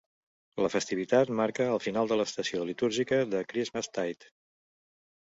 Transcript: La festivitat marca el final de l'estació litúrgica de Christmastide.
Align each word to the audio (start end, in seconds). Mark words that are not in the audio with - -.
La 0.65 0.71
festivitat 0.75 1.33
marca 1.41 1.69
el 1.75 1.83
final 1.85 2.11
de 2.13 2.19
l'estació 2.21 2.65
litúrgica 2.73 3.23
de 3.37 3.47
Christmastide. 3.55 4.37